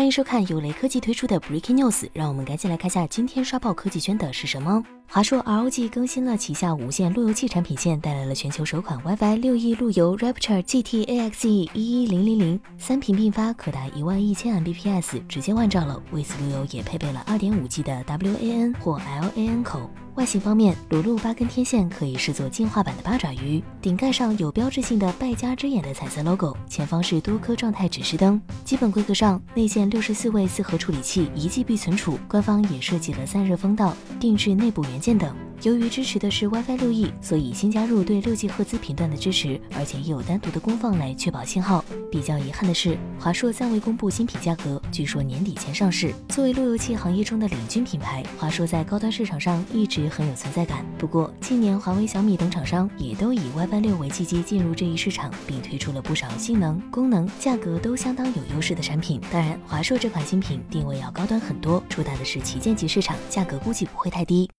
[0.00, 4.82] 欢迎收看由雷科技推出的 Breaking News，让我们赶紧来看下今天刷爆科技圈的是什么。
[5.06, 16.02] 华硕 ROG 更新了旗下无线路由器产品线，带来了全球首款 WiFi 六 E 路由 Rapture GT AXE 一一零零零，三频并发，可达一万一千 Mbps，直接万兆了。
[16.12, 19.90] 为此，路由也配备了二点五 G 的 WAN 或 LAN 口。
[20.20, 28.38] 外形方面，裸露八根天线可以视作进化版的八爪鱼，顶盖上有标志性的败家之眼的彩色 logo，前方是多颗状态指示灯。
[28.62, 35.34] 基本规格上，内建六十四位四核处理器，一 GB 存储，官方也设计了散热风道，定制内部元件等。
[35.62, 41.84] 由于支持的是 WiFi 六 E，所以新加入对六 G 赫兹频段的支持，而且也有单独的功放来确保信号。
[42.10, 46.14] 比较遗憾的是，华硕暂未公布新品价格，据说年底前上市。
[46.30, 50.84] 作为路由器行业中的领军品牌，华硕在高端市场上一直很有存在感。
[50.98, 59.20] 不过，近年华为、小米等厂商也都以 WiFi 六为契机进入这一市场，并推出了不少性能、功能、价格都相当有优势的产品。
[59.30, 64.48] 当然，华硕这款新品定位要高端很多，主打的是旗舰级市场，价格估计不会太低。